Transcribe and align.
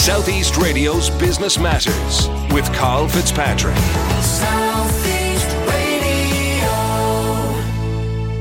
Southeast 0.00 0.56
Radio's 0.56 1.10
Business 1.10 1.58
Matters 1.58 2.26
with 2.54 2.64
Carl 2.72 3.06
Fitzpatrick. 3.06 3.76
Southeast 4.22 5.46
Radio. 5.68 6.70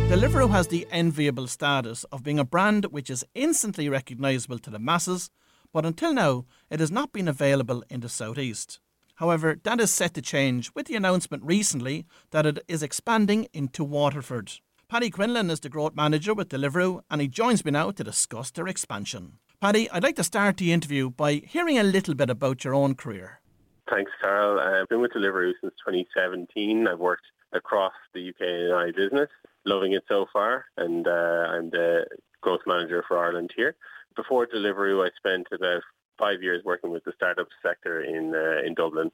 Deliveroo 0.08 0.52
has 0.52 0.70
the 0.70 0.88
enviable 0.90 1.48
status 1.48 2.06
of 2.06 2.24
being 2.24 2.40
a 2.40 2.46
brand 2.46 2.86
which 2.86 3.10
is 3.10 3.26
instantly 3.36 3.90
recognisable 3.90 4.58
to 4.58 4.70
the 4.70 4.80
masses, 4.80 5.32
but 5.74 5.86
until 5.86 6.14
now 6.14 6.46
it 6.70 6.80
has 6.80 6.92
not 6.92 7.12
been 7.12 7.28
available 7.28 7.84
in 7.90 8.00
the 8.00 8.08
southeast. 8.08 8.80
However, 9.16 9.60
that 9.64 9.82
is 9.82 9.92
set 9.92 10.14
to 10.14 10.22
change 10.22 10.72
with 10.74 10.88
the 10.88 10.96
announcement 10.96 11.44
recently 11.44 12.06
that 12.32 12.46
it 12.46 12.60
is 12.70 12.82
expanding 12.82 13.50
into 13.52 13.84
Waterford. 13.84 14.54
Paddy 14.88 15.10
Quinlan 15.10 15.50
is 15.50 15.60
the 15.60 15.68
growth 15.68 15.94
manager 15.94 16.34
with 16.34 16.48
Deliveroo 16.48 17.02
and 17.12 17.20
he 17.20 17.28
joins 17.28 17.66
me 17.66 17.72
now 17.72 17.92
to 17.92 18.04
discuss 18.06 18.50
their 18.50 18.70
expansion. 18.70 19.40
Paddy, 19.62 19.92
I'd 19.92 20.04
like 20.04 20.16
to 20.16 20.24
start 20.24 20.56
the 20.56 20.72
interview 20.72 21.10
by 21.10 21.34
hearing 21.46 21.78
a 21.78 21.84
little 21.84 22.16
bit 22.16 22.30
about 22.30 22.64
your 22.64 22.74
own 22.74 22.96
career. 22.96 23.42
Thanks, 23.90 24.10
Carl. 24.22 24.58
I've 24.58 24.88
been 24.88 25.02
with 25.02 25.12
Deliveroo 25.12 25.52
since 25.60 25.74
2017. 25.86 26.88
I've 26.88 27.00
worked 27.00 27.26
across 27.52 27.92
the 28.14 28.30
UK 28.30 28.40
and 28.40 28.74
I 28.74 28.92
business, 28.92 29.28
loving 29.66 29.92
it 29.92 30.04
so 30.08 30.28
far, 30.32 30.64
and 30.78 31.06
uh, 31.06 31.12
I'm 31.12 31.72
the 31.72 32.06
growth 32.40 32.62
manager 32.66 33.04
for 33.06 33.18
Ireland 33.18 33.52
here. 33.54 33.76
Before 34.16 34.48
Deliveroo, 34.48 35.06
I 35.06 35.10
spent 35.18 35.48
about 35.52 35.82
five 36.18 36.42
years 36.42 36.64
working 36.64 36.92
with 36.92 37.04
the 37.04 37.12
startup 37.18 37.48
sector 37.62 38.02
in 38.02 38.34
uh, 38.34 38.66
in 38.66 38.76
Dublin 38.76 39.12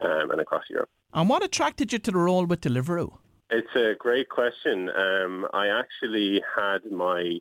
um, 0.00 0.30
and 0.30 0.40
across 0.40 0.64
Europe. 0.70 0.88
And 1.12 1.28
what 1.28 1.44
attracted 1.44 1.92
you 1.92 1.98
to 1.98 2.10
the 2.10 2.16
role 2.16 2.46
with 2.46 2.62
Deliveroo? 2.62 3.18
It's 3.50 3.76
a 3.76 3.92
great 3.98 4.30
question. 4.30 4.88
Um, 4.88 5.46
I 5.52 5.68
actually 5.68 6.40
had 6.56 6.90
my, 6.90 7.38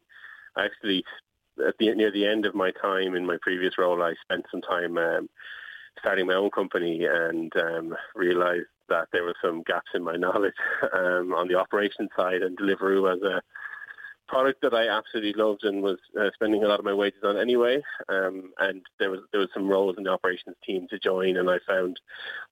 actually 0.57 1.05
at 1.67 1.75
the 1.79 1.93
near 1.93 2.11
the 2.11 2.25
end 2.25 2.45
of 2.45 2.55
my 2.55 2.71
time 2.81 3.15
in 3.15 3.25
my 3.25 3.37
previous 3.41 3.77
role, 3.77 4.01
I 4.01 4.13
spent 4.23 4.45
some 4.51 4.61
time 4.61 4.97
um, 4.97 5.29
starting 5.99 6.27
my 6.27 6.35
own 6.35 6.51
company 6.51 7.05
and 7.05 7.51
um, 7.55 7.95
realised 8.15 8.67
that 8.89 9.07
there 9.11 9.23
were 9.23 9.35
some 9.43 9.63
gaps 9.63 9.91
in 9.93 10.03
my 10.03 10.15
knowledge 10.17 10.53
um, 10.93 11.33
on 11.33 11.47
the 11.47 11.55
operations 11.55 12.09
side, 12.15 12.41
and 12.41 12.57
Deliveroo 12.57 13.13
as 13.13 13.21
a 13.21 13.41
product 14.27 14.61
that 14.61 14.73
I 14.73 14.87
absolutely 14.87 15.33
loved 15.41 15.63
and 15.63 15.83
was 15.83 15.99
uh, 16.19 16.29
spending 16.33 16.63
a 16.63 16.67
lot 16.67 16.79
of 16.79 16.85
my 16.85 16.93
wages 16.93 17.19
on 17.23 17.37
anyway. 17.37 17.81
Um, 18.09 18.51
and 18.59 18.81
there 18.99 19.11
was 19.11 19.21
there 19.31 19.41
was 19.41 19.49
some 19.53 19.67
roles 19.67 19.95
in 19.97 20.03
the 20.03 20.11
operations 20.11 20.55
team 20.65 20.87
to 20.89 20.99
join, 20.99 21.37
and 21.37 21.49
I 21.49 21.57
found 21.67 21.99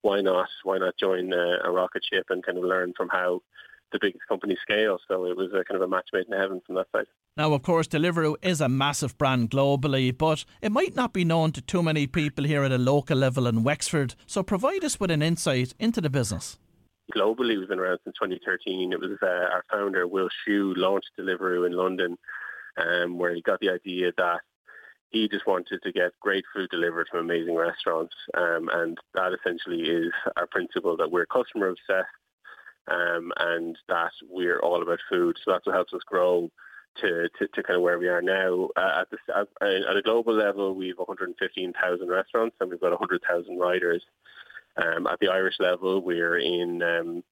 why 0.02 0.21
not 0.21 0.49
why 0.63 0.77
not 0.77 0.97
join 0.97 1.33
uh, 1.33 1.58
a 1.63 1.71
rocket 1.71 2.03
ship 2.11 2.25
and 2.30 2.45
kind 2.45 2.58
of 2.58 2.63
learn 2.63 2.93
from 2.95 3.09
how 3.09 3.41
the 3.92 4.00
biggest 4.02 4.28
company 4.28 4.58
scale. 4.61 5.00
So 5.08 5.25
it 5.25 5.36
was 5.36 5.52
a 5.53 5.64
kind 5.64 5.75
of 5.75 5.81
a 5.81 5.88
match 5.88 6.08
made 6.14 6.28
in 6.28 6.38
heaven 6.38 6.61
from 6.66 6.75
that 6.75 6.88
side. 6.95 7.06
Now, 7.38 7.53
of 7.53 7.61
course, 7.64 7.88
Deliveroo 7.88 8.36
is 8.42 8.59
a 8.59 8.67
massive 8.67 9.17
brand 9.17 9.52
globally, 9.52 10.16
but 10.16 10.44
it 10.61 10.72
might 10.72 10.95
not 10.95 11.14
be 11.14 11.23
known 11.23 11.52
to 11.53 11.61
too 11.61 11.81
many 11.81 12.06
people 12.06 12.44
here 12.44 12.64
at 12.64 12.72
a 12.72 12.78
local 12.78 13.17
level 13.17 13.48
in 13.48 13.64
Wexford. 13.64 14.16
So 14.25 14.44
provide 14.44 14.83
us 14.83 15.00
with 15.00 15.11
an 15.11 15.22
insight 15.22 15.73
into 15.80 16.02
the 16.02 16.09
business. 16.09 16.58
Globally, 17.16 17.58
we've 17.58 17.70
been 17.70 17.80
around 17.80 18.00
since 18.03 18.16
2013. 18.22 18.94
It 18.94 19.00
was 19.00 19.17
uh, 19.22 19.25
our 19.25 19.64
founder, 19.72 20.08
Will 20.08 20.30
Shu, 20.45 20.73
launched 20.76 21.11
Deliveroo 21.20 21.66
in 21.66 21.73
London, 21.73 22.17
um, 22.78 23.17
where 23.17 23.33
he 23.33 23.42
got 23.42 23.59
the 23.59 23.70
idea 23.70 24.11
that 24.17 24.42
he 25.09 25.28
just 25.28 25.45
wanted 25.45 25.81
to 25.83 25.92
get 25.92 26.11
great 26.22 26.45
food 26.53 26.70
delivered 26.70 27.08
from 27.09 27.20
amazing 27.20 27.55
restaurants. 27.55 28.16
Um, 28.38 28.70
and 28.72 28.98
that 29.14 29.33
essentially 29.33 29.81
is 29.81 30.11
our 30.38 30.48
principle 30.48 30.95
that 30.98 31.11
we're 31.11 31.26
customer 31.26 31.67
obsessed 31.67 32.08
um, 32.92 33.31
and 33.38 33.78
that 33.88 34.11
we're 34.30 34.59
all 34.59 34.81
about 34.81 35.00
food. 35.09 35.38
So 35.44 35.52
that's 35.52 35.66
what 35.66 35.75
helps 35.75 35.94
us 35.94 36.02
grow 36.06 36.52
to, 37.02 37.30
to, 37.39 37.48
to 37.48 37.64
kind 37.64 37.78
of 37.78 37.83
where 37.83 38.00
we 38.00 38.08
are 38.08 38.22
now. 38.22 38.70
Uh, 38.75 39.02
at, 39.02 39.09
the, 39.09 39.17
at, 39.36 39.48
at 39.89 39.98
a 39.98 40.02
global 40.02 40.33
level, 40.33 40.75
we've 40.75 40.98
115,000 40.98 42.08
restaurants 42.08 42.56
and 42.59 42.70
we've 42.70 42.81
got 42.81 42.92
100,000 42.92 43.58
riders. 43.58 44.03
Um, 44.78 45.08
at 45.08 45.20
the 45.20 45.28
Irish 45.28 45.56
level, 45.59 46.02
we're 46.02 46.38
in 46.38 46.81
um, 46.81 47.23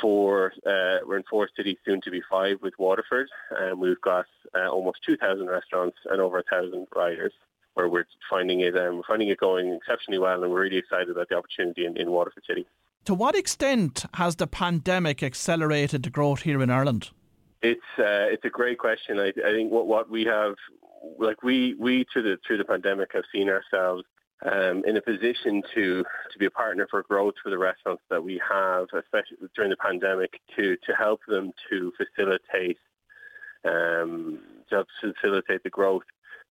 four. 0.00 0.52
Uh, 0.66 0.98
we're 1.06 1.18
in 1.18 1.24
four 1.30 1.48
cities, 1.56 1.76
soon 1.84 2.00
to 2.02 2.10
be 2.10 2.22
five, 2.28 2.58
with 2.62 2.74
Waterford, 2.78 3.28
and 3.50 3.78
we've 3.78 4.00
got 4.00 4.26
uh, 4.56 4.68
almost 4.68 4.98
2,000 5.06 5.46
restaurants 5.46 5.96
and 6.10 6.20
over 6.20 6.38
a 6.38 6.42
thousand 6.44 6.86
riders. 6.94 7.32
Where 7.74 7.88
we're 7.88 8.06
finding 8.30 8.60
it, 8.60 8.76
um, 8.76 8.98
we're 8.98 9.02
finding 9.08 9.28
it 9.28 9.38
going 9.38 9.72
exceptionally 9.72 10.20
well, 10.20 10.42
and 10.42 10.52
we're 10.52 10.62
really 10.62 10.76
excited 10.76 11.10
about 11.10 11.28
the 11.28 11.36
opportunity 11.36 11.86
in, 11.86 11.96
in 11.96 12.10
Waterford 12.10 12.44
City. 12.46 12.66
To 13.04 13.14
what 13.14 13.34
extent 13.34 14.06
has 14.14 14.36
the 14.36 14.46
pandemic 14.46 15.22
accelerated 15.22 16.04
the 16.04 16.10
growth 16.10 16.42
here 16.42 16.62
in 16.62 16.70
Ireland? 16.70 17.10
It's 17.60 17.80
uh, 17.98 18.32
it's 18.32 18.44
a 18.44 18.50
great 18.50 18.78
question. 18.78 19.18
I, 19.18 19.28
I 19.28 19.52
think 19.52 19.70
what, 19.70 19.86
what 19.86 20.10
we 20.10 20.24
have, 20.24 20.54
like 21.18 21.42
we 21.42 21.74
we 21.78 22.06
through 22.10 22.22
the 22.22 22.38
through 22.46 22.58
the 22.58 22.64
pandemic 22.64 23.10
have 23.12 23.24
seen 23.30 23.50
ourselves 23.50 24.04
um, 24.50 24.82
in 24.86 24.96
a 24.96 25.02
position 25.02 25.62
to 25.74 26.02
to 26.02 26.38
be 26.38 26.46
a 26.46 26.50
partner 26.50 26.86
for 26.90 27.02
growth 27.02 27.34
for 27.42 27.50
the 27.50 27.58
restaurants 27.58 28.02
that 28.08 28.24
we 28.24 28.40
have, 28.48 28.86
especially 28.94 29.36
during 29.54 29.70
the 29.70 29.76
pandemic, 29.76 30.40
to 30.56 30.76
to 30.86 30.94
help 30.94 31.20
them 31.28 31.52
to 31.68 31.92
facilitate 31.98 32.78
um, 33.64 34.38
to 34.70 34.84
facilitate 35.00 35.62
the 35.62 35.70
growth 35.70 36.04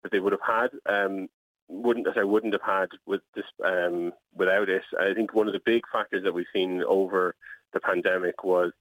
that 0.03 0.12
they 0.12 0.20
would 0.20 0.34
have 0.34 0.41
had. 0.41 0.70
Um, 0.85 1.30
wouldn't 1.73 2.07
as 2.07 2.13
I 2.17 2.23
wouldn't 2.23 2.53
have 2.53 2.61
had 2.61 2.89
with 3.06 3.22
this 3.35 3.45
um, 3.66 4.13
without 4.35 4.69
it. 4.69 4.84
I 5.00 5.13
think 5.13 5.34
one 5.34 5.47
of 5.47 5.53
the 5.53 5.61
big 5.66 5.84
factors 5.91 6.23
that 6.23 6.34
we've 6.34 6.45
seen 6.53 6.84
over 6.88 7.35
the 7.73 7.79
pandemic 7.79 8.44
was 8.44 8.72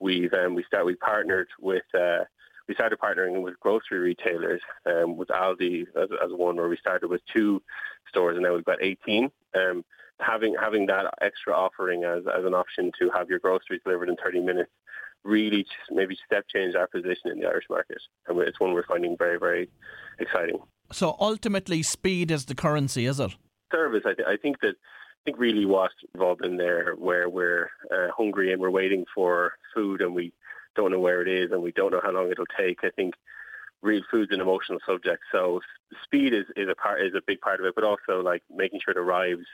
we've 0.00 0.32
um, 0.34 0.54
we 0.54 0.64
start 0.64 0.86
we 0.86 0.96
partnered 0.96 1.48
with 1.60 1.84
uh, 1.98 2.24
we 2.68 2.74
started 2.74 2.98
partnering 2.98 3.42
with 3.42 3.58
grocery 3.60 3.98
retailers 3.98 4.60
um, 4.86 5.16
with 5.16 5.28
Aldi 5.28 5.86
as, 5.96 6.08
as 6.22 6.30
one 6.30 6.56
where 6.56 6.68
we 6.68 6.76
started 6.76 7.08
with 7.08 7.20
two 7.32 7.62
stores 8.08 8.36
and 8.36 8.44
now 8.44 8.54
we've 8.54 8.64
got 8.64 8.82
18. 8.82 9.30
Um, 9.54 9.84
having 10.20 10.54
having 10.60 10.86
that 10.86 11.12
extra 11.20 11.54
offering 11.54 12.04
as, 12.04 12.22
as 12.26 12.44
an 12.44 12.54
option 12.54 12.92
to 12.98 13.10
have 13.10 13.28
your 13.28 13.38
groceries 13.38 13.80
delivered 13.84 14.08
in 14.08 14.16
30 14.22 14.40
minutes 14.40 14.70
really 15.24 15.66
maybe 15.90 16.16
step 16.26 16.44
change 16.54 16.74
our 16.74 16.86
position 16.86 17.30
in 17.32 17.40
the 17.40 17.46
Irish 17.46 17.64
market. 17.70 17.98
And 18.28 18.38
it's 18.40 18.60
one 18.60 18.74
we're 18.74 18.86
finding 18.86 19.16
very, 19.16 19.38
very 19.38 19.70
exciting. 20.18 20.58
So 20.92 21.16
ultimately, 21.18 21.82
speed 21.82 22.30
is 22.30 22.44
the 22.46 22.54
currency, 22.54 23.06
is 23.06 23.20
it? 23.20 23.34
Service, 23.72 24.02
I, 24.06 24.14
th- 24.14 24.28
I 24.28 24.36
think 24.36 24.60
that 24.60 24.74
I 24.76 25.20
think 25.24 25.38
really 25.38 25.64
what's 25.64 25.94
involved 26.14 26.44
in 26.44 26.58
there 26.58 26.94
where 26.96 27.28
we're 27.28 27.70
uh, 27.90 28.08
hungry 28.16 28.52
and 28.52 28.60
we're 28.60 28.70
waiting 28.70 29.04
for 29.14 29.54
food 29.74 30.02
and 30.02 30.14
we 30.14 30.32
don't 30.76 30.90
know 30.90 31.00
where 31.00 31.22
it 31.22 31.28
is 31.28 31.50
and 31.50 31.62
we 31.62 31.72
don't 31.72 31.92
know 31.92 32.00
how 32.02 32.12
long 32.12 32.30
it'll 32.30 32.44
take. 32.58 32.78
I 32.82 32.90
think 32.90 33.14
real 33.82 34.02
food's 34.10 34.32
an 34.32 34.40
emotional 34.40 34.80
subject, 34.86 35.22
so 35.32 35.60
speed 36.04 36.34
is, 36.34 36.44
is 36.56 36.68
a 36.68 36.74
part 36.74 37.00
is 37.00 37.14
a 37.14 37.22
big 37.26 37.40
part 37.40 37.60
of 37.60 37.66
it, 37.66 37.74
but 37.74 37.84
also 37.84 38.20
like 38.22 38.42
making 38.54 38.80
sure 38.84 38.92
it 38.92 38.98
arrives 38.98 39.46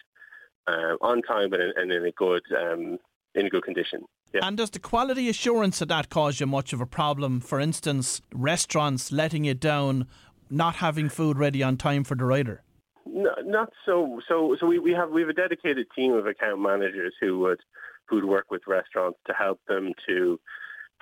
uh, 0.66 0.96
on 1.00 1.22
time 1.22 1.52
and, 1.52 1.72
and 1.76 1.92
in 1.92 2.04
a 2.04 2.12
good 2.12 2.42
um, 2.56 2.98
in 3.34 3.46
a 3.46 3.50
good 3.50 3.64
condition. 3.64 4.02
Yeah. 4.32 4.40
And 4.44 4.56
does 4.56 4.70
the 4.70 4.78
quality 4.78 5.28
assurance 5.28 5.80
of 5.80 5.88
that 5.88 6.08
cause 6.08 6.40
you 6.40 6.46
much 6.46 6.72
of 6.72 6.80
a 6.80 6.86
problem? 6.86 7.40
For 7.40 7.58
instance, 7.58 8.22
restaurants 8.32 9.10
letting 9.10 9.44
you 9.44 9.54
down, 9.54 10.06
not 10.50 10.76
having 10.76 11.08
food 11.08 11.38
ready 11.38 11.62
on 11.62 11.76
time 11.76 12.04
for 12.04 12.14
the 12.14 12.24
rider. 12.24 12.62
No, 13.06 13.30
not 13.44 13.72
so. 13.86 14.20
So, 14.28 14.56
so 14.60 14.66
we, 14.66 14.78
we 14.78 14.92
have 14.92 15.10
we 15.10 15.22
have 15.22 15.30
a 15.30 15.34
dedicated 15.34 15.86
team 15.96 16.12
of 16.12 16.26
account 16.26 16.60
managers 16.60 17.14
who 17.20 17.38
would 17.40 17.60
who 18.06 18.16
would 18.16 18.24
work 18.24 18.50
with 18.50 18.62
restaurants 18.66 19.18
to 19.26 19.32
help 19.32 19.60
them 19.68 19.92
to 20.06 20.38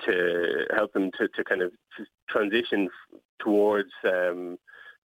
to 0.07 0.65
help 0.75 0.93
them 0.93 1.11
to, 1.19 1.29
to 1.29 1.45
kind 1.45 1.63
of 1.63 1.73
transition 2.31 2.89
towards 3.41 3.91
um, 4.05 4.59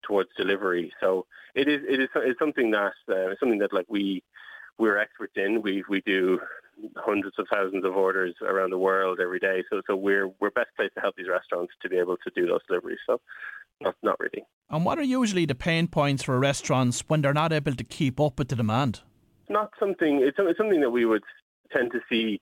towards 0.07 0.29
delivery. 0.37 0.93
So 0.99 1.25
it 1.55 1.67
is 1.67 1.81
it 1.87 1.99
is 1.99 2.09
it's 2.15 2.39
something 2.39 2.71
that 2.71 2.93
uh, 3.09 3.35
something 3.39 3.59
that 3.59 3.73
like 3.73 3.87
we 3.89 4.23
we're 4.77 4.97
experts 4.97 5.33
in. 5.35 5.61
We 5.61 5.83
we 5.89 6.01
do 6.01 6.39
hundreds 6.97 7.37
of 7.37 7.47
thousands 7.51 7.85
of 7.85 7.95
orders 7.95 8.35
around 8.41 8.71
the 8.71 8.77
world 8.77 9.19
every 9.19 9.39
day. 9.39 9.63
So 9.69 9.81
so 9.87 9.95
we're 9.95 10.29
we're 10.39 10.51
best 10.51 10.69
placed 10.75 10.95
to 10.95 11.01
help 11.01 11.15
these 11.15 11.29
restaurants 11.29 11.73
to 11.81 11.89
be 11.89 11.97
able 11.97 12.17
to 12.17 12.31
do 12.35 12.47
those 12.47 12.61
deliveries. 12.67 12.99
So 13.05 13.19
not 13.81 13.95
not 14.01 14.19
really. 14.19 14.45
And 14.69 14.85
what 14.85 14.97
are 14.97 15.03
usually 15.03 15.45
the 15.45 15.55
pain 15.55 15.87
points 15.87 16.23
for 16.23 16.39
restaurants 16.39 17.03
when 17.07 17.21
they're 17.21 17.33
not 17.33 17.53
able 17.53 17.75
to 17.75 17.83
keep 17.83 18.19
up 18.19 18.39
with 18.39 18.47
the 18.47 18.55
demand? 18.55 19.01
Not 19.49 19.71
something. 19.79 20.21
It's, 20.23 20.37
it's 20.39 20.57
something 20.57 20.81
that 20.81 20.89
we 20.89 21.05
would 21.05 21.23
tend 21.71 21.91
to 21.91 21.99
see 22.09 22.41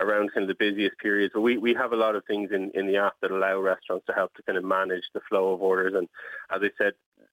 around 0.00 0.32
kind 0.34 0.48
of 0.48 0.48
the 0.48 0.62
busiest 0.62 0.98
periods. 0.98 1.32
But 1.34 1.42
we, 1.42 1.56
we 1.56 1.72
have 1.74 1.92
a 1.92 1.96
lot 1.96 2.16
of 2.16 2.24
things 2.26 2.50
in, 2.52 2.70
in 2.74 2.86
the 2.86 2.96
app 2.96 3.14
that 3.22 3.30
allow 3.30 3.60
restaurants 3.60 4.04
to 4.06 4.12
help 4.12 4.34
to 4.34 4.42
kind 4.42 4.58
of 4.58 4.64
manage 4.64 5.04
the 5.14 5.20
flow 5.28 5.52
of 5.52 5.62
orders. 5.62 5.94
And 5.96 6.08
as 6.54 6.60
I 6.62 6.70
said, 6.76 6.92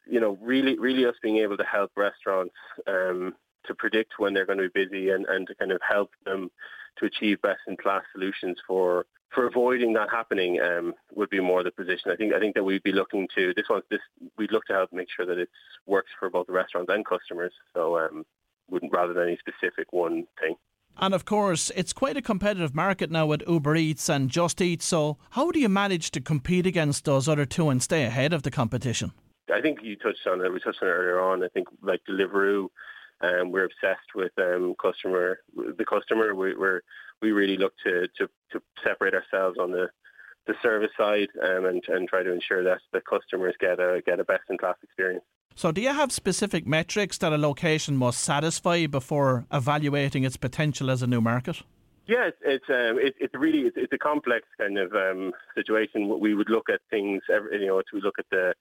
you 0.09 0.19
know, 0.19 0.37
really, 0.41 0.77
really 0.77 1.05
us 1.05 1.15
being 1.21 1.37
able 1.37 1.57
to 1.57 1.63
help 1.63 1.91
restaurants 1.95 2.55
um, 2.87 3.35
to 3.65 3.75
predict 3.75 4.13
when 4.17 4.33
they're 4.33 4.45
going 4.45 4.59
to 4.59 4.69
be 4.69 4.85
busy 4.85 5.09
and, 5.09 5.25
and 5.25 5.47
to 5.47 5.55
kind 5.55 5.71
of 5.71 5.81
help 5.87 6.11
them 6.25 6.49
to 6.97 7.05
achieve 7.05 7.41
best 7.41 7.61
in 7.67 7.77
class 7.77 8.03
solutions 8.13 8.57
for 8.67 9.05
for 9.33 9.47
avoiding 9.47 9.93
that 9.93 10.09
happening 10.09 10.59
um, 10.61 10.93
would 11.15 11.29
be 11.29 11.39
more 11.39 11.63
the 11.63 11.71
position. 11.71 12.11
I 12.11 12.15
think 12.15 12.33
I 12.33 12.39
think 12.39 12.55
that 12.55 12.63
we'd 12.63 12.83
be 12.83 12.91
looking 12.91 13.27
to 13.35 13.53
this 13.55 13.65
one 13.67 13.81
this 13.89 14.01
we'd 14.37 14.51
look 14.51 14.65
to 14.65 14.73
help 14.73 14.91
make 14.91 15.07
sure 15.15 15.25
that 15.25 15.37
it 15.37 15.49
works 15.85 16.11
for 16.19 16.29
both 16.29 16.47
the 16.47 16.53
restaurants 16.53 16.91
and 16.93 17.05
customers. 17.05 17.53
So 17.73 17.97
um, 17.97 18.25
wouldn't 18.69 18.91
rather 18.93 19.13
than 19.13 19.23
any 19.23 19.37
specific 19.37 19.91
one 19.91 20.25
thing. 20.39 20.55
And 20.97 21.13
of 21.13 21.25
course, 21.25 21.71
it's 21.75 21.93
quite 21.93 22.17
a 22.17 22.21
competitive 22.21 22.75
market 22.75 23.09
now 23.09 23.25
with 23.25 23.43
Uber 23.47 23.75
Eats 23.75 24.09
and 24.09 24.29
Just 24.29 24.61
Eat. 24.61 24.81
So, 24.81 25.17
how 25.31 25.51
do 25.51 25.59
you 25.59 25.69
manage 25.69 26.11
to 26.11 26.21
compete 26.21 26.65
against 26.65 27.05
those 27.05 27.29
other 27.29 27.45
two 27.45 27.69
and 27.69 27.81
stay 27.81 28.03
ahead 28.03 28.33
of 28.33 28.43
the 28.43 28.51
competition? 28.51 29.13
I 29.53 29.61
think 29.61 29.79
you 29.81 29.95
touched 29.95 30.27
on 30.27 30.43
it. 30.43 30.51
We 30.51 30.59
touched 30.59 30.81
on 30.81 30.89
it 30.89 30.91
earlier 30.91 31.21
on. 31.21 31.43
I 31.43 31.47
think 31.47 31.67
like 31.81 32.01
Deliveroo, 32.09 32.67
um, 33.21 33.51
we're 33.51 33.65
obsessed 33.65 34.15
with 34.15 34.31
um, 34.37 34.75
customer, 34.81 35.39
the 35.55 35.85
customer. 35.85 36.33
We, 36.35 36.55
we're 36.55 36.81
we 37.21 37.31
really 37.31 37.57
look 37.57 37.73
to, 37.85 38.07
to, 38.17 38.27
to 38.51 38.61
separate 38.83 39.13
ourselves 39.13 39.57
on 39.59 39.71
the 39.71 39.89
the 40.47 40.55
service 40.63 40.89
side 40.97 41.27
um, 41.43 41.65
and 41.65 41.83
and 41.87 42.07
try 42.07 42.23
to 42.23 42.33
ensure 42.33 42.63
that 42.63 42.79
the 42.93 43.01
customers 43.01 43.53
get 43.59 43.79
a 43.79 44.01
get 44.05 44.19
a 44.19 44.23
best 44.23 44.43
in 44.49 44.57
class 44.57 44.75
experience. 44.83 45.23
So, 45.55 45.71
do 45.71 45.81
you 45.81 45.89
have 45.89 46.11
specific 46.11 46.65
metrics 46.65 47.17
that 47.19 47.33
a 47.33 47.37
location 47.37 47.97
must 47.97 48.21
satisfy 48.21 48.87
before 48.87 49.45
evaluating 49.51 50.23
its 50.23 50.37
potential 50.37 50.89
as 50.89 51.01
a 51.01 51.07
new 51.07 51.21
market? 51.21 51.61
Yeah, 52.07 52.27
it's 52.27 52.37
it's, 52.41 52.69
um, 52.69 52.97
it, 52.99 53.13
it's 53.19 53.33
really 53.35 53.67
it's, 53.67 53.77
it's 53.77 53.93
a 53.93 53.97
complex 53.97 54.47
kind 54.57 54.77
of 54.77 54.93
um, 54.93 55.33
situation. 55.53 56.19
We 56.19 56.33
would 56.33 56.49
look 56.49 56.69
at 56.69 56.81
things, 56.89 57.21
you 57.29 57.67
know, 57.67 57.81
we 57.93 58.01
look 58.01 58.15
at 58.17 58.25
the 58.31 58.53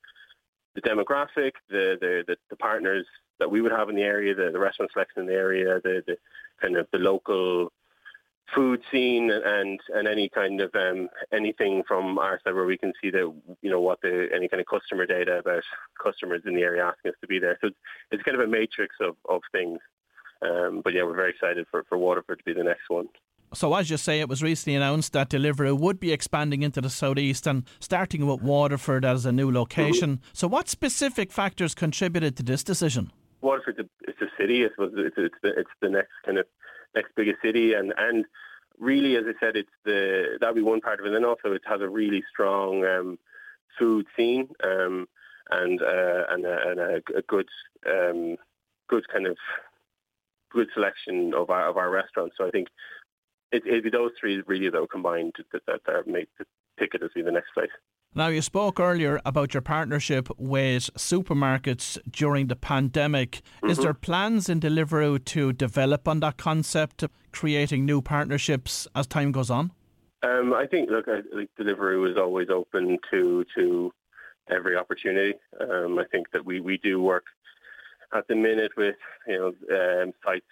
the 0.74 0.82
demographic, 0.82 1.52
the, 1.68 1.96
the 2.00 2.24
the, 2.26 2.36
the 2.50 2.56
partners 2.56 3.06
that 3.38 3.50
we 3.50 3.60
would 3.60 3.72
have 3.72 3.88
in 3.88 3.96
the 3.96 4.02
area, 4.02 4.34
the, 4.34 4.50
the 4.52 4.58
restaurant 4.58 4.92
selection 4.92 5.22
in 5.22 5.26
the 5.26 5.34
area, 5.34 5.80
the, 5.82 6.02
the 6.06 6.16
kind 6.60 6.76
of 6.76 6.86
the 6.92 6.98
local 6.98 7.72
food 8.54 8.80
scene 8.90 9.30
and 9.30 9.80
and 9.94 10.08
any 10.08 10.28
kind 10.28 10.60
of 10.60 10.70
um, 10.74 11.08
anything 11.32 11.82
from 11.86 12.18
our 12.18 12.40
side 12.42 12.54
where 12.54 12.66
we 12.66 12.76
can 12.76 12.92
see 13.00 13.10
that 13.10 13.32
you 13.62 13.70
know 13.70 13.80
what 13.80 14.00
the 14.02 14.28
any 14.34 14.48
kind 14.48 14.60
of 14.60 14.66
customer 14.66 15.06
data 15.06 15.38
about 15.38 15.62
customers 16.02 16.42
in 16.46 16.54
the 16.54 16.62
area 16.62 16.84
asking 16.84 17.10
us 17.10 17.16
to 17.20 17.26
be 17.26 17.38
there. 17.38 17.58
So 17.60 17.68
it's, 17.68 17.76
it's 18.10 18.22
kind 18.22 18.36
of 18.36 18.46
a 18.46 18.50
matrix 18.50 18.96
of, 19.00 19.16
of 19.28 19.42
things. 19.52 19.78
Um, 20.42 20.80
but 20.82 20.94
yeah, 20.94 21.02
we're 21.02 21.16
very 21.16 21.30
excited 21.30 21.66
for, 21.70 21.84
for 21.88 21.98
Waterford 21.98 22.38
to 22.38 22.44
be 22.44 22.54
the 22.54 22.64
next 22.64 22.88
one. 22.88 23.08
So, 23.52 23.74
as 23.74 23.90
you 23.90 23.96
say, 23.96 24.20
it 24.20 24.28
was 24.28 24.42
recently 24.42 24.76
announced 24.76 25.12
that 25.14 25.28
Deliveroo 25.28 25.76
would 25.76 25.98
be 25.98 26.12
expanding 26.12 26.62
into 26.62 26.80
the 26.80 26.90
southeast 26.90 27.48
and 27.48 27.64
starting 27.80 28.26
with 28.26 28.42
Waterford 28.42 29.04
as 29.04 29.26
a 29.26 29.32
new 29.32 29.50
location. 29.50 30.20
So, 30.32 30.46
what 30.46 30.68
specific 30.68 31.32
factors 31.32 31.74
contributed 31.74 32.36
to 32.36 32.44
this 32.44 32.62
decision? 32.62 33.10
Waterford, 33.40 33.88
it's 34.02 34.20
a 34.20 34.26
city. 34.38 34.64
I 34.64 34.68
suppose 34.68 34.92
it's, 34.96 35.16
it's, 35.18 35.34
the, 35.42 35.48
it's 35.58 35.70
the 35.80 35.88
next 35.88 36.12
kind 36.24 36.38
of 36.38 36.46
next 36.94 37.12
biggest 37.16 37.42
city, 37.42 37.74
and 37.74 37.92
and 37.96 38.24
really, 38.78 39.16
as 39.16 39.24
I 39.26 39.32
said, 39.44 39.56
it's 39.56 39.70
the 39.84 40.38
that'll 40.38 40.54
be 40.54 40.62
one 40.62 40.80
part 40.80 41.00
of 41.00 41.06
it. 41.06 41.14
And 41.14 41.24
also, 41.24 41.52
it 41.52 41.62
has 41.66 41.80
a 41.80 41.88
really 41.88 42.22
strong 42.32 42.84
um, 42.84 43.18
food 43.78 44.06
scene 44.16 44.48
um, 44.62 45.08
and 45.50 45.82
uh, 45.82 46.24
and, 46.30 46.44
a, 46.44 46.68
and 46.68 46.80
a, 46.80 46.96
a 47.16 47.22
good 47.26 47.48
um, 47.88 48.36
good 48.88 49.08
kind 49.08 49.26
of 49.26 49.36
good 50.50 50.68
selection 50.74 51.32
of 51.34 51.50
our 51.50 51.68
of 51.68 51.76
our 51.76 51.90
restaurants. 51.90 52.36
So 52.38 52.46
I 52.46 52.50
think 52.50 52.68
it, 53.52 53.62
it'd 53.66 53.84
be 53.84 53.90
those 53.90 54.12
three 54.18 54.42
really 54.46 54.70
though 54.70 54.86
combined 54.86 55.34
that 55.52 55.62
that, 55.66 55.80
that 55.86 56.06
make 56.06 56.28
the 56.38 56.44
ticket 56.78 57.02
as 57.02 57.10
be 57.14 57.22
the 57.22 57.32
next 57.32 57.52
place. 57.52 57.70
Now, 58.12 58.26
you 58.26 58.42
spoke 58.42 58.80
earlier 58.80 59.20
about 59.24 59.54
your 59.54 59.60
partnership 59.60 60.28
with 60.36 60.90
supermarkets 60.94 61.96
during 62.10 62.48
the 62.48 62.56
pandemic. 62.56 63.30
Mm-hmm. 63.58 63.70
Is 63.70 63.78
there 63.78 63.94
plans 63.94 64.48
in 64.48 64.58
Deliveroo 64.58 65.24
to 65.26 65.52
develop 65.52 66.08
on 66.08 66.18
that 66.18 66.36
concept, 66.36 67.04
creating 67.30 67.84
new 67.84 68.02
partnerships 68.02 68.88
as 68.96 69.06
time 69.06 69.30
goes 69.30 69.48
on? 69.48 69.70
Um, 70.24 70.52
I 70.52 70.66
think, 70.66 70.90
look, 70.90 71.06
I 71.06 71.20
think 71.34 71.50
Deliveroo 71.58 72.10
is 72.10 72.16
always 72.16 72.48
open 72.50 72.98
to 73.12 73.44
to 73.54 73.92
every 74.50 74.76
opportunity. 74.76 75.34
Um, 75.60 75.96
I 75.98 76.04
think 76.10 76.32
that 76.32 76.44
we, 76.44 76.60
we 76.60 76.78
do 76.78 77.00
work 77.00 77.24
at 78.12 78.26
the 78.26 78.34
minute 78.34 78.72
with 78.76 78.96
you 79.28 79.38
know 79.38 80.02
um, 80.02 80.12
sites 80.24 80.44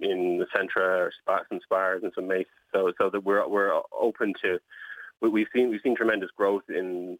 in 0.00 0.38
the 0.38 0.46
Centra 0.54 1.06
or 1.06 1.12
Spas 1.20 1.44
and 1.50 1.60
Spars 1.62 2.02
and 2.02 2.12
some 2.14 2.28
Mace, 2.28 2.46
so 2.72 2.92
so 2.98 3.10
that 3.10 3.24
we're 3.24 3.46
we're 3.48 3.80
open 3.98 4.34
to 4.42 4.58
we've 5.20 5.46
seen 5.54 5.70
we've 5.70 5.80
seen 5.82 5.96
tremendous 5.96 6.30
growth 6.36 6.64
in 6.68 7.18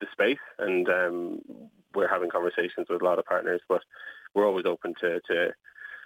the 0.00 0.06
space, 0.12 0.38
and 0.58 0.88
um, 0.88 1.40
we're 1.94 2.08
having 2.08 2.30
conversations 2.30 2.86
with 2.88 3.02
a 3.02 3.04
lot 3.04 3.18
of 3.18 3.24
partners. 3.24 3.60
But 3.68 3.82
we're 4.34 4.46
always 4.46 4.66
open 4.66 4.94
to, 5.00 5.20
to 5.28 5.50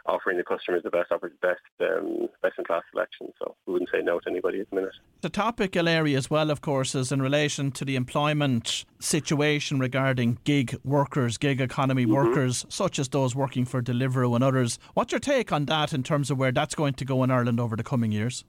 offering 0.07 0.37
the 0.37 0.45
customers 0.45 0.83
the 0.83 0.91
best 0.91 1.11
best 1.41 1.61
um, 1.81 2.29
best 2.43 2.55
in 2.59 2.65
class 2.65 2.83
selection. 2.91 3.33
So 3.39 3.57
we 3.67 3.73
wouldn't 3.75 3.91
say 3.93 4.01
no 4.03 4.21
to 4.21 4.31
anybody 4.31 4.61
at 4.61 4.71
the 4.71 4.77
minute. 4.77 4.93
The 5.23 5.31
topical 5.31 5.89
area 5.89 6.17
as 6.19 6.29
well, 6.31 6.51
of 6.51 6.61
course, 6.61 6.95
is 6.95 7.11
in 7.11 7.23
relation 7.23 7.71
to 7.73 7.85
the 7.85 7.97
employment 7.97 8.85
situation 9.01 9.79
regarding 9.79 10.39
gig 10.45 10.77
workers, 10.85 11.39
gig 11.39 11.61
economy 11.61 12.05
mm-hmm. 12.05 12.15
workers, 12.15 12.67
such 12.69 12.99
as 12.99 13.09
those 13.09 13.35
working 13.35 13.65
for 13.65 13.83
Deliveroo 13.83 14.35
and 14.35 14.45
others. 14.45 14.79
What's 14.95 15.13
your 15.13 15.21
take 15.21 15.53
on 15.53 15.67
that 15.67 15.93
in 15.93 16.03
terms 16.03 16.31
of 16.31 16.39
where 16.39 16.53
that's 16.53 16.75
going 16.75 16.95
to 16.95 17.05
go 17.05 17.23
in 17.25 17.31
Ireland 17.31 17.61
over 17.61 17.77
the 17.77 17.85
coming 17.85 18.13
years? 18.13 18.45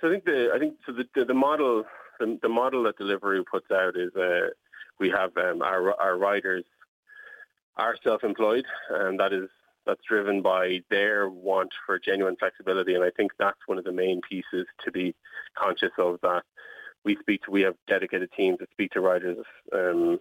So 0.00 0.08
I 0.08 0.12
think 0.12 0.24
the 0.24 0.50
I 0.54 0.58
think 0.58 0.74
so 0.86 0.92
the 0.92 1.04
the, 1.14 1.24
the 1.24 1.34
model 1.34 1.84
the, 2.20 2.38
the 2.42 2.48
model 2.48 2.82
that 2.84 2.98
Deliveroo 2.98 3.44
puts 3.50 3.70
out 3.70 3.96
is 3.96 4.14
uh, 4.14 4.48
we 5.00 5.08
have 5.10 5.36
um, 5.36 5.62
our 5.62 5.94
our 6.00 6.18
riders 6.18 6.64
are 7.76 7.96
self-employed, 8.02 8.64
and 8.90 9.20
that 9.20 9.32
is 9.32 9.48
that's 9.88 10.04
driven 10.06 10.42
by 10.42 10.80
their 10.90 11.28
want 11.28 11.70
for 11.84 11.98
genuine 11.98 12.36
flexibility. 12.36 12.94
And 12.94 13.02
I 13.02 13.10
think 13.10 13.32
that's 13.38 13.58
one 13.66 13.78
of 13.78 13.84
the 13.84 13.92
main 13.92 14.20
pieces 14.20 14.66
to 14.84 14.92
be 14.92 15.14
conscious 15.56 15.90
of. 15.98 16.20
That 16.22 16.42
we 17.04 17.16
speak 17.20 17.42
to, 17.44 17.50
we 17.50 17.62
have 17.62 17.74
dedicated 17.88 18.30
teams 18.36 18.58
that 18.60 18.70
speak 18.70 18.92
to 18.92 19.00
riders 19.00 19.38
um, 19.72 20.20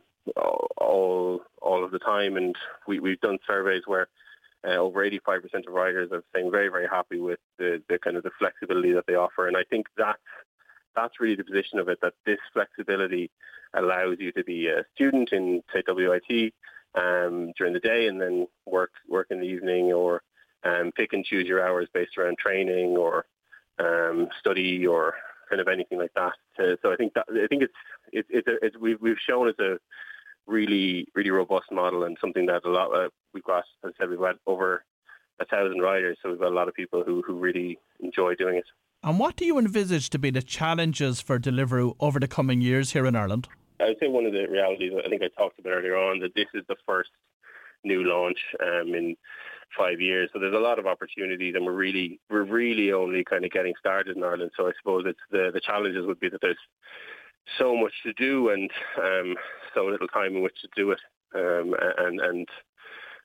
all 0.78 1.42
all 1.62 1.84
of 1.84 1.92
the 1.92 2.00
time, 2.00 2.38
and 2.38 2.56
we 2.88 3.00
we've 3.00 3.22
done 3.22 3.38
surveys 3.46 3.84
where. 3.86 4.08
Uh, 4.68 4.72
over 4.72 5.08
85% 5.08 5.68
of 5.68 5.74
riders 5.74 6.10
are 6.12 6.24
saying 6.34 6.50
very, 6.50 6.68
very 6.68 6.88
happy 6.88 7.20
with 7.20 7.38
the, 7.60 7.80
the 7.90 8.00
kind 8.00 8.18
of 8.18 8.24
the 8.24 8.32
flexibility 8.40 8.92
that 8.92 9.06
they 9.06 9.14
offer. 9.14 9.48
And 9.48 9.56
I 9.56 9.64
think 9.70 9.86
that's 9.96 10.18
that's 10.96 11.20
really 11.20 11.36
the 11.36 11.44
position 11.44 11.78
of 11.78 11.88
it, 11.88 12.00
that 12.02 12.16
this 12.26 12.40
flexibility 12.52 13.30
allows 13.76 14.18
you 14.20 14.32
to 14.34 14.44
be 14.44 14.68
a 14.68 14.84
student 14.96 15.30
in, 15.32 15.62
say, 15.72 15.84
WIT 15.88 16.54
um, 16.96 17.52
during 17.58 17.74
the 17.74 17.80
day 17.80 18.08
and 18.08 18.20
then 18.20 18.48
work 18.66 18.92
work 19.08 19.28
in 19.30 19.40
the 19.40 19.46
evening 19.46 19.94
or 19.94 20.22
um, 20.64 20.92
pick 20.96 21.14
and 21.14 21.26
choose 21.26 21.48
your 21.48 21.66
hours 21.66 21.88
based 21.94 22.18
around 22.18 22.38
training 22.38 22.98
or 22.98 23.26
um, 23.80 24.28
study 24.40 24.86
or 24.86 25.14
kind 25.50 25.62
of 25.62 25.68
anything 25.68 25.98
like 25.98 26.14
that. 26.16 26.34
so 26.82 26.92
I 26.92 26.96
think 26.96 27.14
that 27.14 27.26
I 27.30 27.48
think 27.48 27.64
it's 27.64 27.74
it's 28.12 28.28
it's, 28.32 28.48
a, 28.48 28.66
it's 28.66 28.78
we've 28.78 29.00
we've 29.02 29.18
shown 29.28 29.48
it's 29.48 29.60
a 29.60 29.78
really 30.46 31.08
really 31.14 31.30
robust 31.30 31.72
model 31.72 32.04
and 32.04 32.18
something 32.20 32.46
that 32.48 32.66
a 32.66 32.70
lot 32.70 32.94
uh, 32.94 33.10
we've 33.34 33.44
got 33.44 33.64
as 33.86 33.92
I 34.00 34.04
said 34.04 34.10
we've 34.10 34.20
had 34.20 34.38
over 34.46 34.84
a 35.40 35.46
thousand 35.46 35.82
riders, 35.82 36.18
so 36.22 36.30
we've 36.30 36.40
got 36.40 36.52
a 36.52 36.56
lot 36.56 36.68
of 36.68 36.74
people 36.74 37.04
who 37.06 37.22
who 37.22 37.36
really 37.36 37.78
enjoy 38.00 38.36
doing 38.36 38.58
it. 38.58 38.66
And 39.04 39.20
what 39.20 39.36
do 39.36 39.46
you 39.46 39.60
envisage 39.60 40.10
to 40.10 40.20
be 40.20 40.32
the 40.32 40.42
challenges 40.42 41.22
for 41.22 41.38
Deliveroo 41.40 41.96
over 42.00 42.20
the 42.20 42.28
coming 42.28 42.62
years 42.62 42.92
here 42.92 43.06
in 43.06 43.16
Ireland? 43.16 43.48
I 43.80 43.86
would 43.86 43.98
say 44.00 44.08
one 44.08 44.26
of 44.26 44.34
the 44.34 44.48
realities 44.48 44.94
I 45.04 45.10
think 45.10 45.22
I 45.22 45.30
talked 45.38 45.60
about 45.60 45.72
earlier 45.72 45.98
on 45.98 46.20
that 46.20 46.36
this 46.36 46.48
is 46.54 46.64
the 46.68 46.76
first 46.86 47.10
new 47.84 48.04
launch 48.04 48.40
um, 48.62 48.94
in 48.94 49.16
five 49.78 50.00
years. 50.02 50.30
So 50.34 50.40
there's 50.40 50.56
a 50.56 50.60
lot 50.60 50.80
of 50.80 50.88
opportunities, 50.88 51.56
and 51.56 51.66
we're 51.66 51.74
really 51.74 52.20
we're 52.30 52.44
really 52.44 52.92
only 52.92 53.24
kind 53.24 53.46
of 53.46 53.52
getting 53.52 53.74
started 53.80 54.18
in 54.18 54.24
Ireland. 54.24 54.52
So 54.58 54.68
I 54.68 54.72
suppose 54.80 55.04
it's 55.06 55.20
the 55.32 55.52
the 55.54 55.62
challenges 55.62 56.06
would 56.06 56.20
be 56.20 56.30
that 56.30 56.42
there's 56.42 56.58
so 57.58 57.76
much 57.76 57.94
to 58.04 58.14
do 58.14 58.50
and 58.50 58.70
um, 59.02 59.36
so 59.74 59.86
little 59.86 60.08
time 60.08 60.36
in 60.36 60.42
which 60.42 60.60
to 60.62 60.68
do 60.76 60.92
it, 60.92 61.00
um, 61.36 61.76
and 61.98 62.20
and 62.20 62.48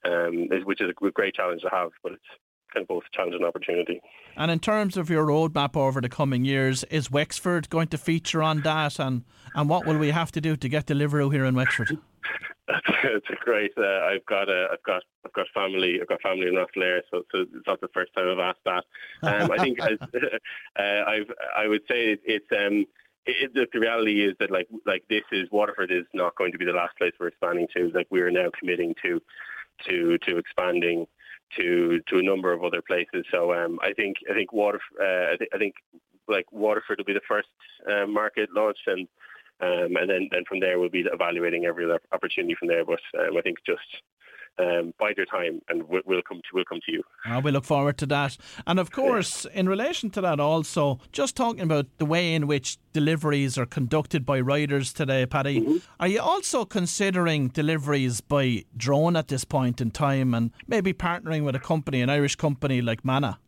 um, 0.05 0.65
which 0.65 0.81
is 0.81 0.91
a 0.91 1.11
great 1.11 1.35
challenge 1.35 1.63
to 1.63 1.71
have. 1.71 1.91
But 2.03 2.13
it's 2.13 2.23
kind 2.73 2.83
of 2.83 2.89
both 2.89 3.05
challenge 3.13 3.35
and 3.35 3.45
opportunity. 3.45 4.01
And 4.37 4.51
in 4.51 4.59
terms 4.59 4.97
of 4.97 5.11
your 5.11 5.27
roadmap 5.27 5.77
over 5.77 6.01
the 6.01 6.09
coming 6.09 6.45
years, 6.45 6.85
is 6.85 7.11
Wexford 7.11 7.69
going 7.71 7.89
to 7.89 7.99
feature 7.99 8.43
on 8.43 8.63
that? 8.63 8.99
And, 8.99 9.25
and 9.55 9.69
what 9.69 9.87
will 9.87 9.99
we 9.99 10.11
have 10.11 10.33
to 10.33 10.41
do 10.41 10.57
to 10.57 10.69
get 10.69 10.87
Deliveroo 10.87 11.33
here 11.33 11.45
in 11.45 11.55
Wexford? 11.55 11.99
It's 13.05 13.27
a 13.29 13.45
great. 13.45 13.73
Uh, 13.77 14.05
I've 14.05 14.25
got 14.27 14.49
a, 14.49 14.69
I've 14.73 14.83
got, 14.85 15.03
I've 15.27 15.33
got 15.33 15.47
family. 15.53 15.99
I've 16.01 16.09
got 16.09 16.23
family 16.23 16.47
in 16.47 16.55
Rosslare, 16.55 17.01
so, 17.11 17.23
so 17.33 17.41
it's 17.41 17.67
not 17.67 17.81
the 17.81 17.89
first 17.93 18.15
time 18.15 18.29
I've 18.29 18.39
asked 18.39 18.65
that. 18.65 18.85
Um, 19.23 19.51
I 19.51 19.59
think 19.59 19.81
as, 19.81 19.99
uh, 20.79 21.03
I've, 21.07 21.31
I 21.57 21.67
would 21.67 21.83
say 21.89 22.13
it, 22.13 22.21
it's. 22.25 22.47
Um, 22.57 22.87
it, 23.27 23.53
the 23.55 23.79
reality 23.79 24.25
is 24.25 24.35
that 24.41 24.51
like 24.51 24.67
like 24.85 25.05
this 25.09 25.23
is 25.31 25.49
Waterford 25.53 25.93
is 25.93 26.05
not 26.13 26.35
going 26.37 26.51
to 26.53 26.59
be 26.59 26.65
the 26.65 26.73
last 26.73 26.97
place 26.99 27.13
we're 27.21 27.29
expanding 27.29 27.69
to. 27.77 27.91
Like 27.95 28.09
we 28.11 28.21
are 28.21 28.31
now 28.31 28.49
committing 28.59 28.95
to 29.03 29.21
to 29.89 30.19
to 30.27 30.39
expanding 30.39 31.07
to 31.57 32.01
to 32.09 32.19
a 32.19 32.23
number 32.23 32.53
of 32.53 32.65
other 32.65 32.83
places. 32.83 33.25
So 33.31 33.53
um, 33.53 33.79
I 33.83 33.93
think 33.93 34.17
I 34.31 34.35
think 34.35 34.53
Water 34.53 34.81
uh, 35.01 35.33
I, 35.33 35.37
th- 35.39 35.51
I, 35.55 35.59
think 35.59 35.75
like 36.29 36.51
Waterford 36.53 36.99
will 36.99 37.05
be 37.05 37.13
the 37.13 37.21
first 37.29 37.49
uh, 37.91 38.07
market 38.07 38.49
launched, 38.55 38.87
and 38.87 39.09
um, 39.61 39.97
and 39.97 40.09
then 40.09 40.29
then 40.31 40.45
from 40.49 40.61
there 40.61 40.79
we'll 40.79 40.89
be 40.89 41.05
evaluating 41.13 41.65
every 41.65 41.87
opportunity 42.13 42.55
from 42.59 42.69
there. 42.69 42.85
But 42.85 43.01
um, 43.19 43.37
I 43.37 43.43
think 43.43 43.59
just 43.67 43.81
um, 44.59 44.93
bide 44.99 45.17
your 45.17 45.27
time, 45.27 45.61
and 45.69 45.83
we'll, 45.89 46.03
we'll 46.05 46.23
come 46.23 46.39
to 46.39 46.49
we'll 46.53 46.65
come 46.65 46.81
to 46.87 46.93
you. 46.93 47.03
Uh, 47.25 47.41
we 47.43 47.51
look 47.51 47.65
forward 47.65 47.99
to 47.99 48.07
that, 48.07 48.37
and 48.67 48.79
of 48.79 48.91
course, 48.91 49.47
in 49.47 49.69
relation 49.69 50.11
to 50.11 50.21
that, 50.21 50.41
also 50.41 51.01
just 51.13 51.37
talking 51.37 51.63
about 51.63 51.87
the 51.99 52.05
way 52.05 52.35
in 52.35 52.47
which 52.47 52.79
deliveries 52.93 53.57
are 53.57 53.67
conducted 53.67 54.27
by 54.27 54.41
riders 54.41 54.93
today, 54.93 55.27
Paddy. 55.27 55.61
Mm-hmm. 55.61 55.77
Are 56.01 56.09
you 56.09 56.21
also 56.21 56.65
considering 56.65 57.49
deliveries 57.49 58.21
by 58.21 58.65
drone 58.77 59.17
at 59.17 59.29
this 59.29 59.45
point 59.45 59.81
in 59.81 59.91
time, 59.91 60.35
and 60.35 60.51
maybe 60.67 60.93
partnering 60.93 61.45
with 61.45 61.55
a 61.55 61.61
company, 61.61 62.03
an 62.03 62.11
Irish 62.11 62.37
company 62.37 62.83
like 62.83 63.05
Manna? 63.05 63.39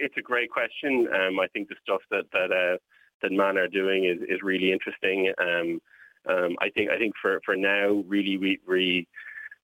It's 0.00 0.16
a 0.16 0.22
great 0.22 0.50
question. 0.50 1.08
Um, 1.14 1.40
I 1.40 1.46
think 1.48 1.68
the 1.68 1.76
stuff 1.82 2.02
that 2.10 2.24
that 2.32 2.52
uh, 2.52 2.78
that 3.22 3.32
Manna 3.32 3.60
are 3.60 3.68
doing 3.68 4.04
is, 4.04 4.20
is 4.28 4.42
really 4.42 4.72
interesting. 4.72 5.32
Um, 5.40 5.80
um, 6.28 6.56
I 6.60 6.68
think 6.70 6.90
I 6.90 6.98
think 6.98 7.14
for, 7.20 7.40
for 7.44 7.56
now, 7.56 8.04
really, 8.06 8.36
we, 8.36 8.58
we 8.68 9.06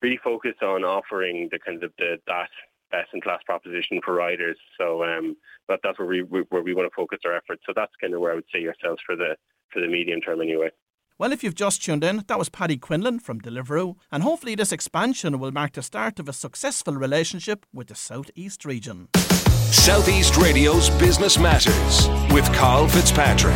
really 0.03 0.19
focus 0.23 0.55
on 0.63 0.85
offering 0.85 1.49
the 1.51 1.59
kind 1.59 1.83
of 1.83 1.93
the 1.99 2.19
that 2.27 2.49
best 2.91 3.11
in 3.13 3.21
class 3.21 3.41
proposition 3.45 4.01
for 4.05 4.15
riders. 4.15 4.57
So 4.79 5.05
um, 5.05 5.37
but 5.67 5.81
that's 5.83 5.99
where 5.99 6.09
we 6.09 6.21
where 6.23 6.63
we 6.63 6.75
want 6.75 6.91
to 6.91 6.95
focus 6.95 7.21
our 7.27 7.37
efforts. 7.37 7.63
So 7.67 7.73
that's 7.75 7.93
kind 8.01 8.15
of 8.15 8.21
where 8.21 8.33
I 8.33 8.35
would 8.37 8.45
say 8.53 8.67
ourselves 8.67 9.03
for 9.05 9.17
the 9.17 9.37
for 9.73 9.81
the 9.81 9.89
medium 9.89 10.21
term 10.21 10.41
anyway. 10.41 10.71
Well, 11.17 11.33
if 11.33 11.45
you've 11.45 11.55
just 11.55 11.85
tuned 11.85 12.03
in, 12.03 12.25
that 12.27 12.39
was 12.39 12.49
Paddy 12.49 12.77
Quinlan 12.77 13.21
from 13.21 13.41
Deliveroo, 13.41 13.95
and 14.11 14.25
hopefully 14.25 14.57
this 14.57 14.73
expansion 14.73 15.39
will 15.39 15.53
mark 15.53 15.75
the 15.75 15.83
start 15.83 16.19
of 16.19 16.29
a 16.29 16.33
successful 16.33 16.95
relationship 16.95 17.67
with 17.73 17.87
the 17.87 17.95
Southeast 17.95 18.65
region. 18.65 19.09
Southeast 19.71 20.37
Radio's 20.37 20.91
Business 20.91 21.39
Matters 21.39 22.09
with 22.33 22.53
Carl 22.53 22.89
Fitzpatrick. 22.89 23.55